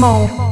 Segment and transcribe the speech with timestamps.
[0.00, 0.49] 梦。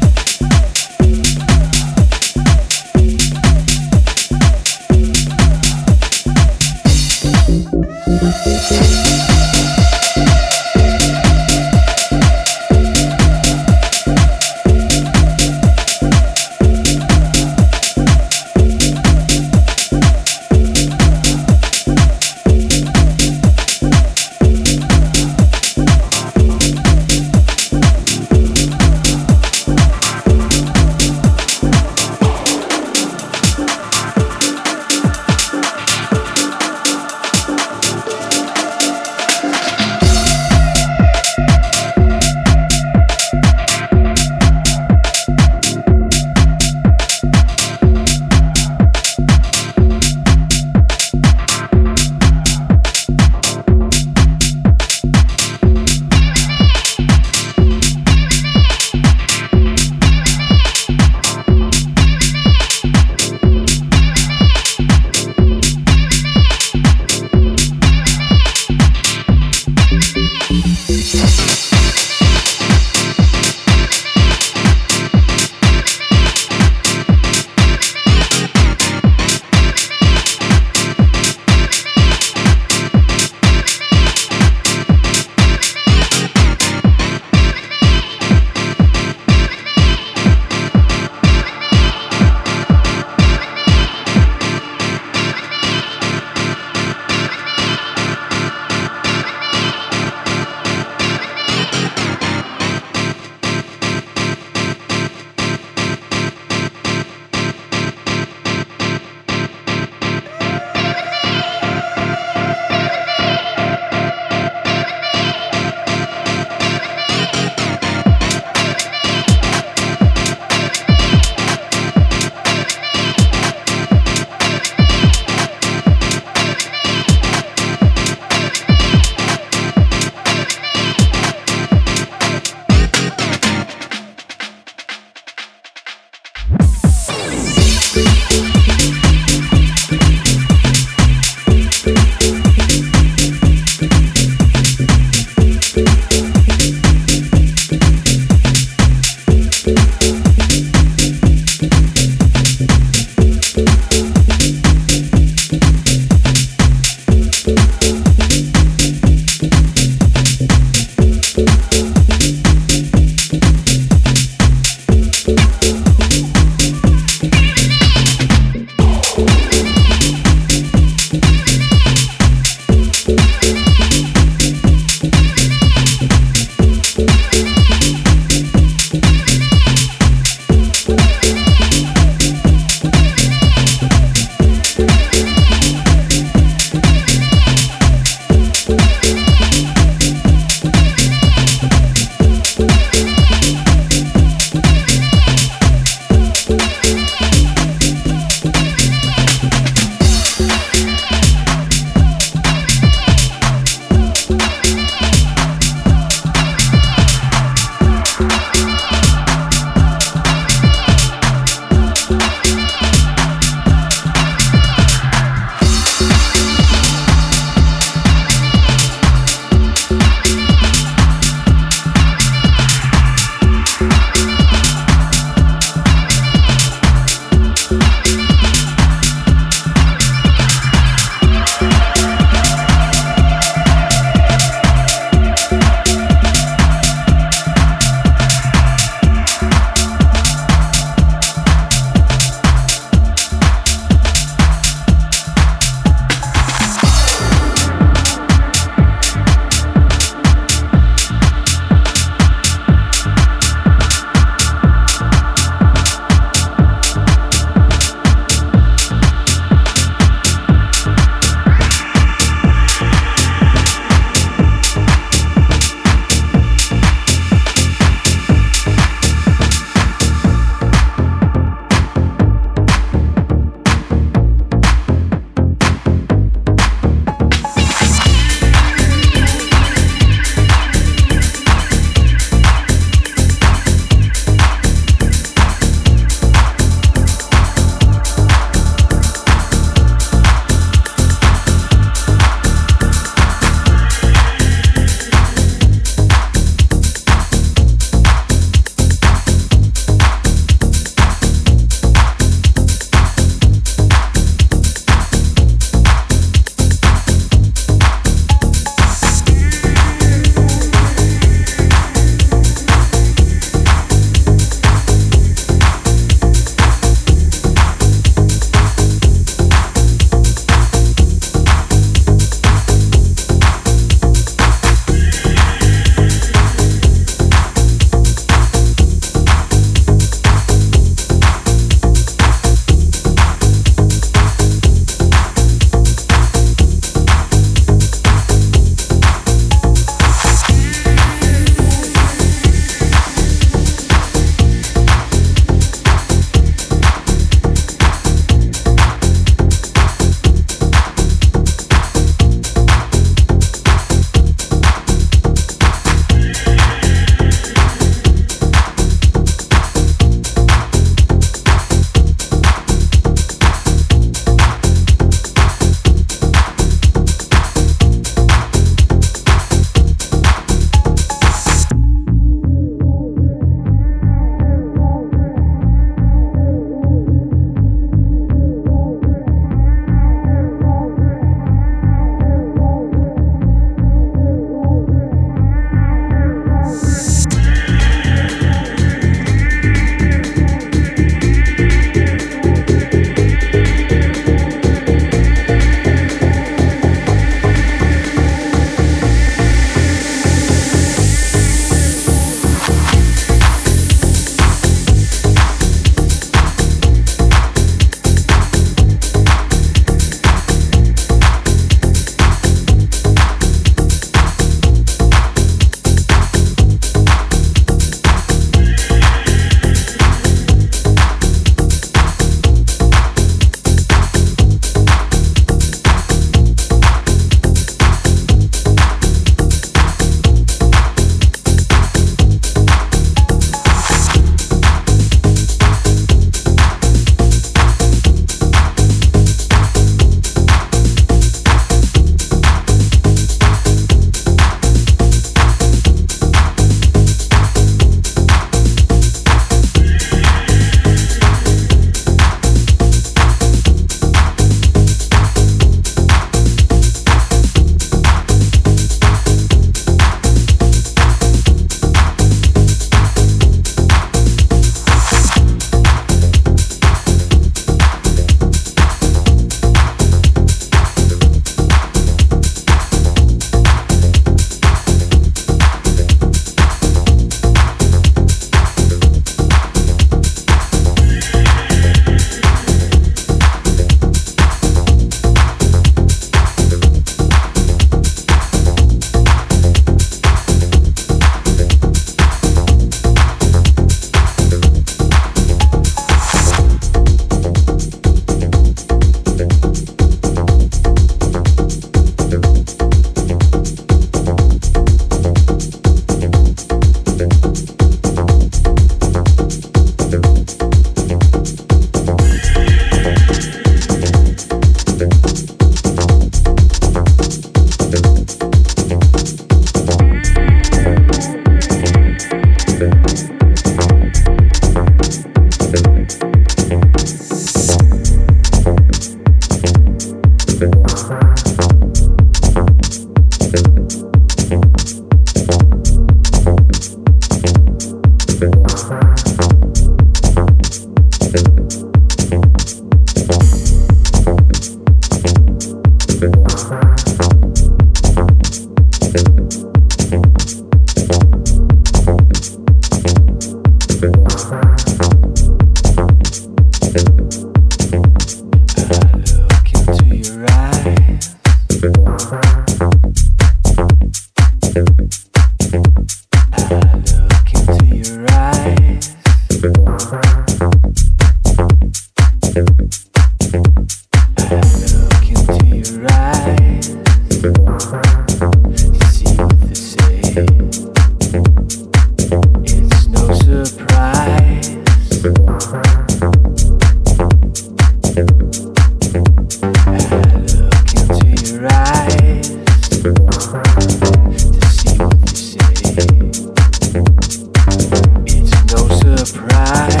[599.71, 600.00] high.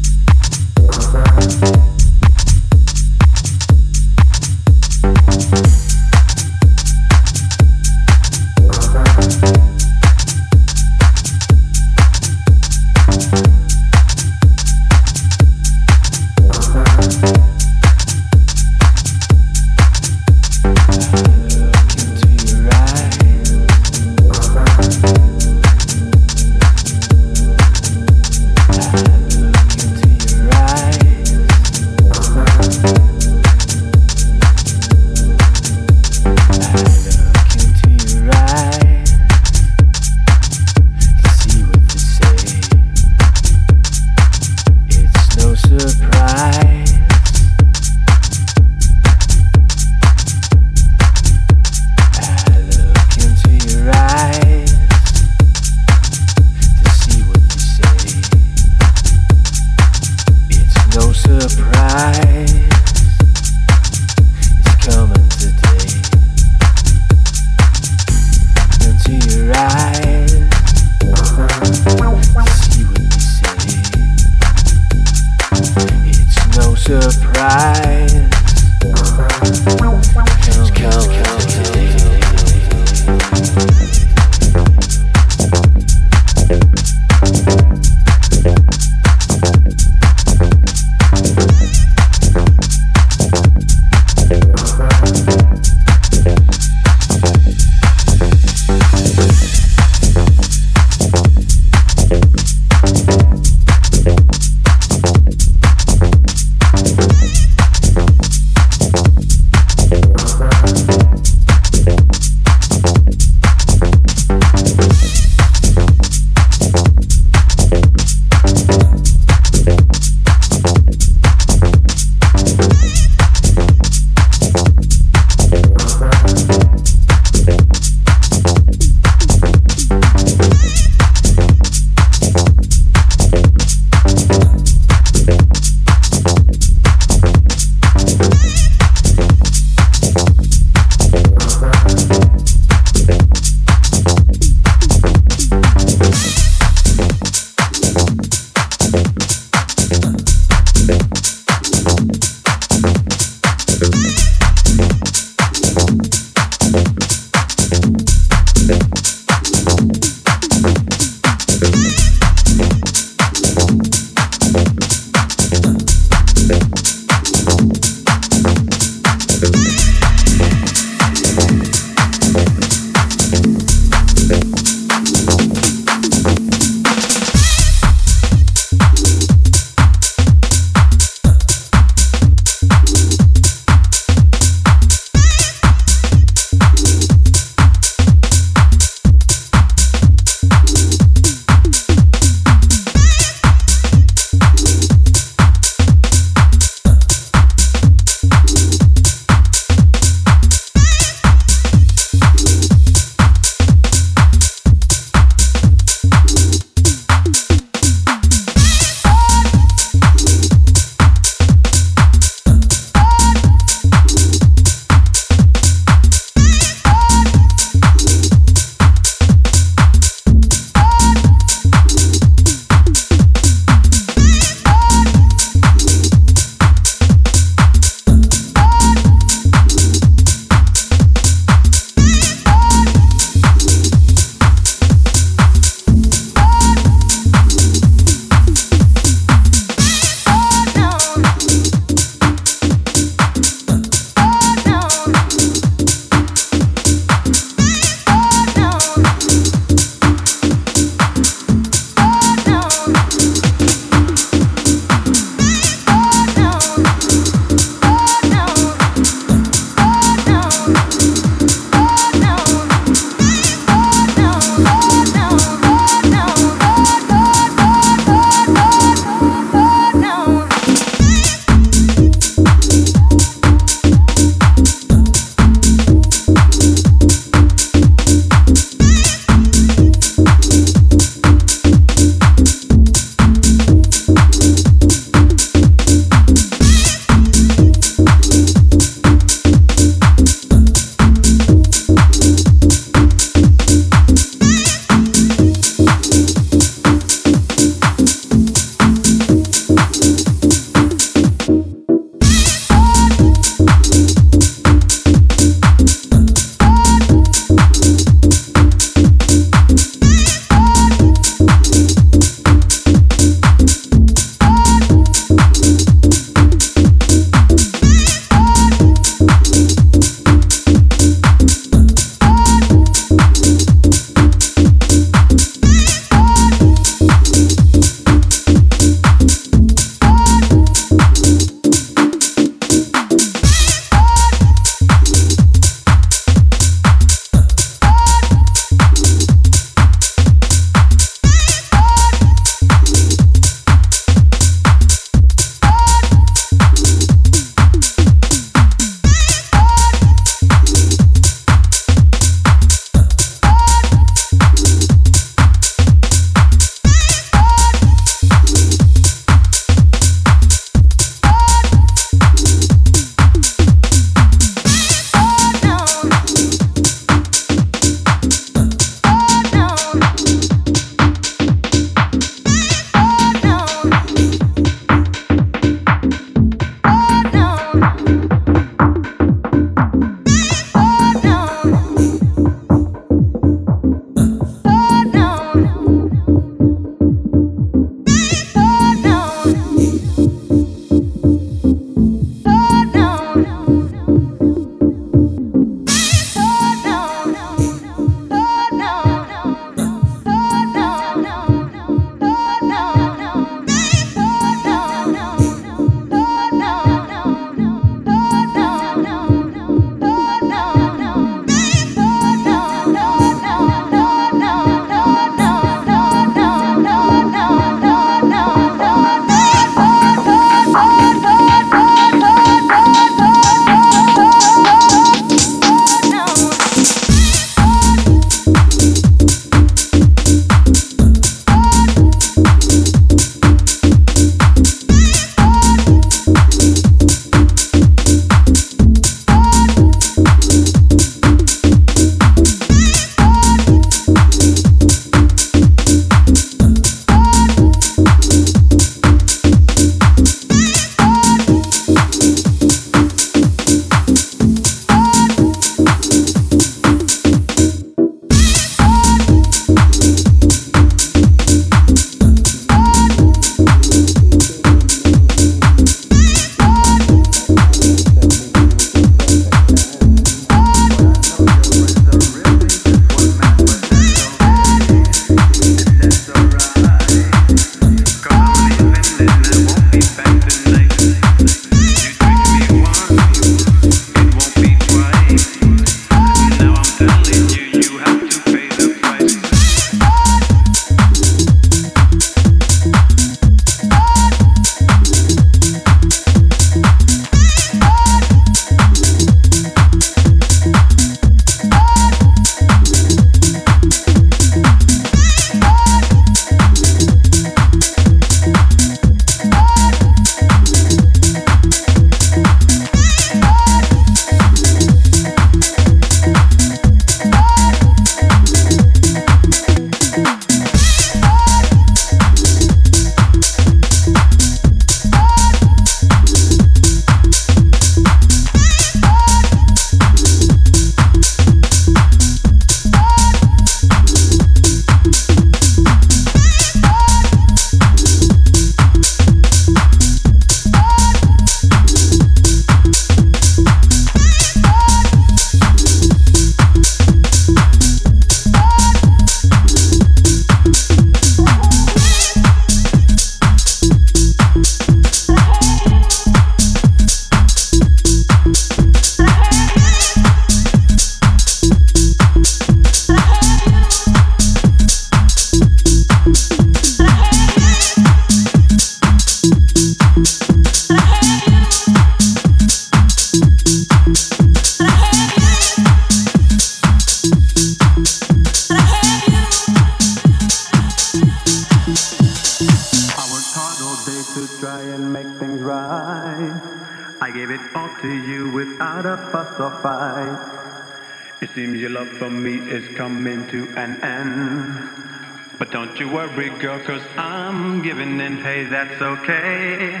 [596.14, 598.36] Worry, girl, cause I'm giving in.
[598.36, 600.00] Hey, that's okay,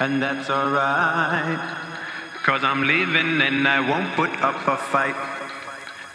[0.00, 1.60] and that's alright.
[2.42, 5.14] Cause I'm leaving and I won't put up a fight.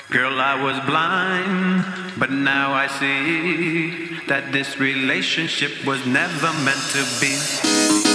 [0.10, 7.04] Girl, I was blind, but now I see that this relationship was never meant to
[7.22, 8.09] be.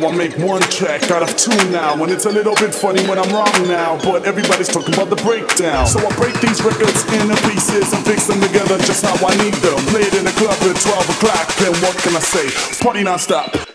[0.00, 2.00] Make one track out of two now.
[2.02, 3.98] And it's a little bit funny when I'm wrong now.
[4.02, 5.86] But everybody's talking about the breakdown.
[5.86, 9.54] So I break these records into pieces and fix them together just how I need
[9.54, 9.78] them.
[9.92, 11.54] Play it in the club at 12 o'clock.
[11.56, 12.82] Then what can I say?
[12.82, 13.54] Party non-stop.
[13.54, 13.71] now.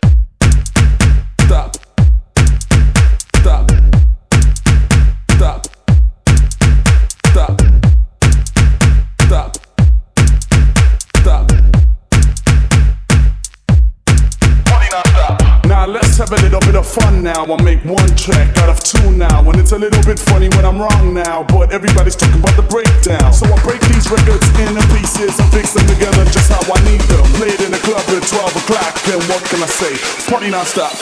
[19.68, 21.43] It's a little bit funny when I'm wrong now.
[21.43, 23.34] But everybody's talking about the breakdown.
[23.34, 27.01] So I break these records into pieces and fix them together just how I need
[27.01, 27.28] them.
[27.43, 28.95] It in the club at 12 o'clock.
[29.03, 30.32] Then what can I say?
[30.32, 30.95] Party non-stop.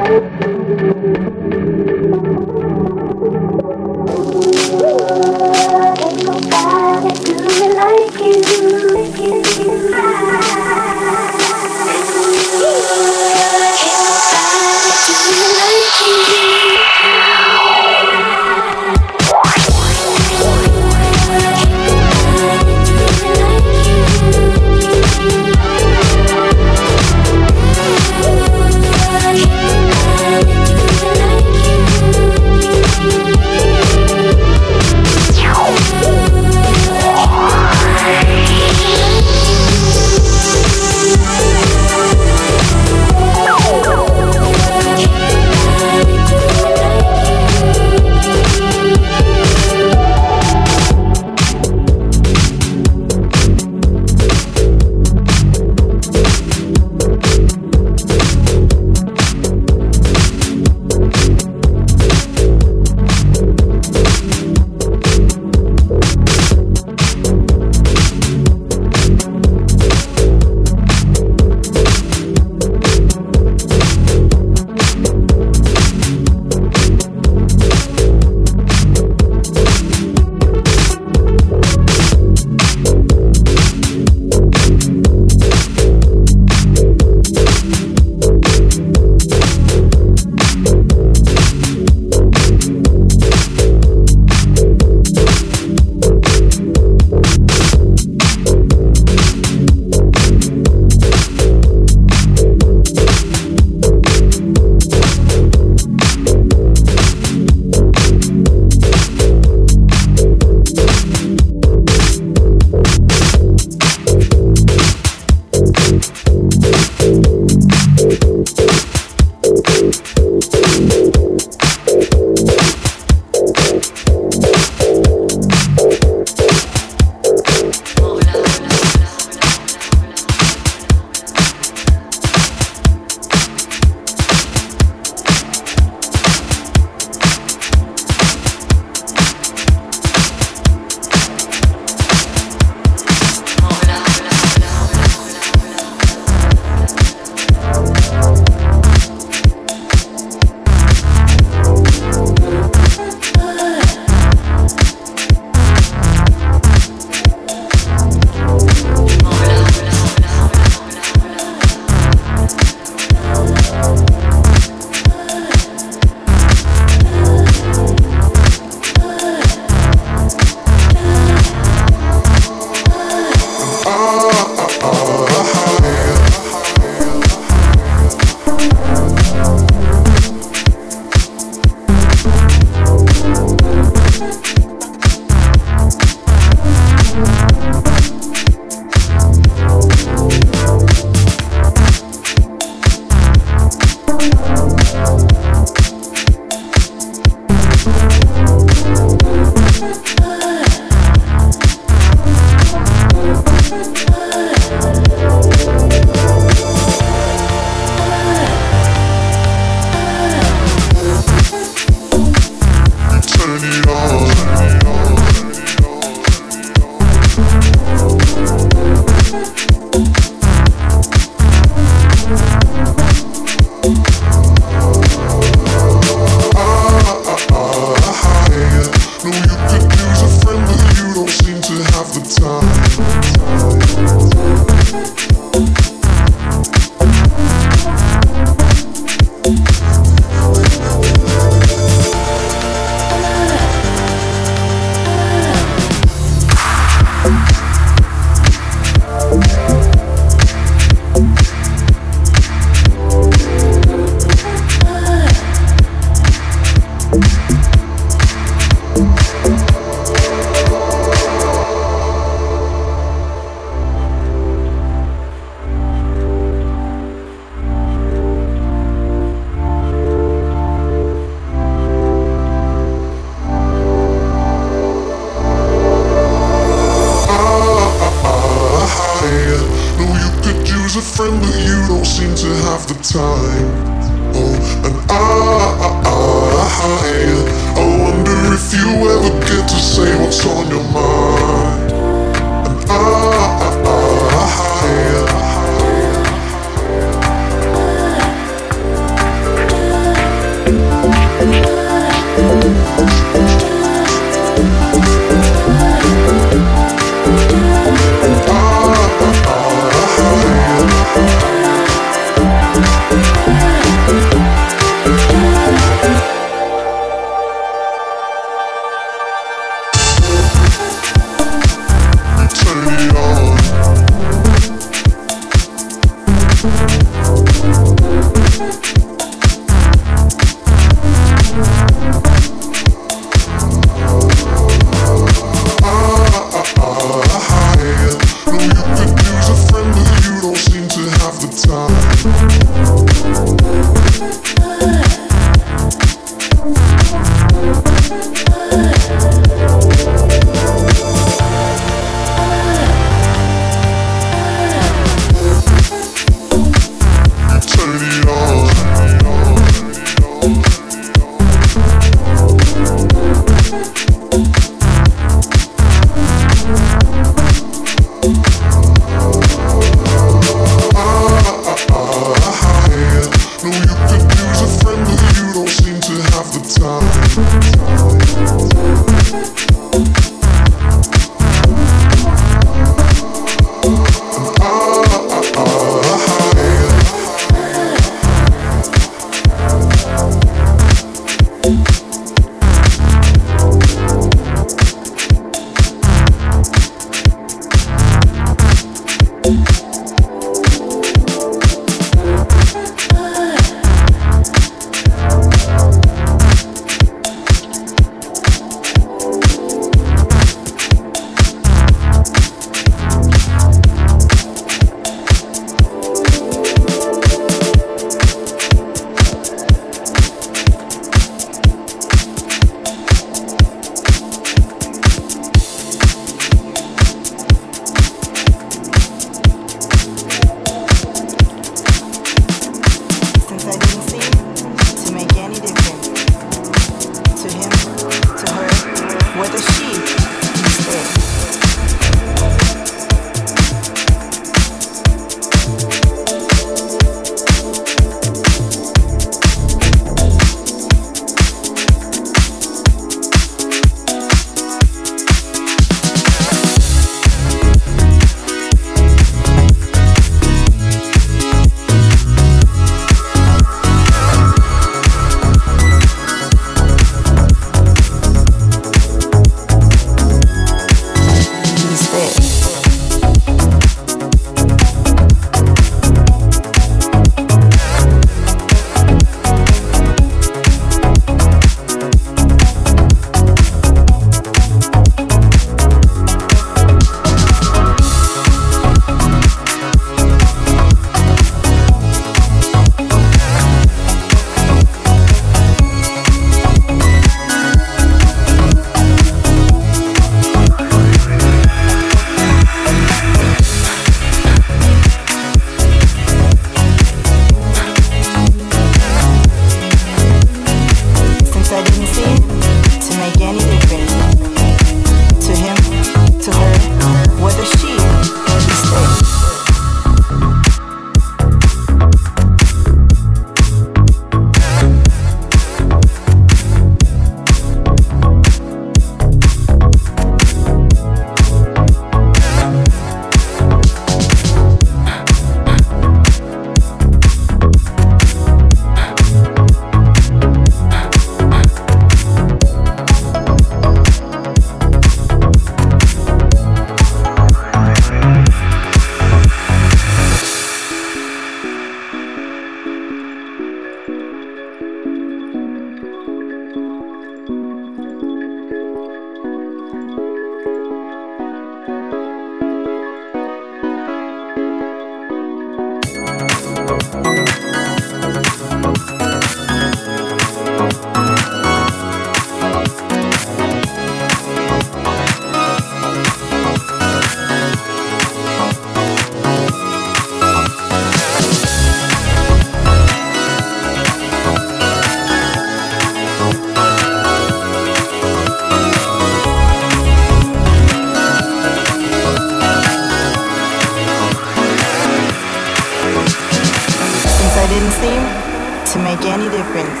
[598.92, 600.00] To make any difference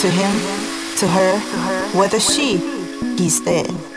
[0.00, 0.32] to him,
[0.96, 1.38] to her,
[1.98, 2.56] whether she,
[3.16, 3.89] he's dead.